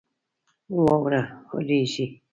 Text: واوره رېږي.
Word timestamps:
واوره 0.83 1.21
رېږي. 1.67 2.05